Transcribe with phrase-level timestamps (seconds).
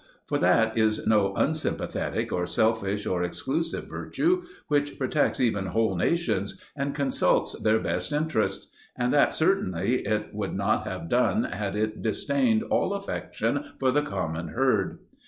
[0.25, 6.59] For that is no unsympathetic or selfish or exclusive virtue, which protects even whole nations
[6.75, 8.69] and consults their best interests.
[8.97, 14.01] And that certainly it would not have done had it disdained all affection for the
[14.01, 14.97] common herd.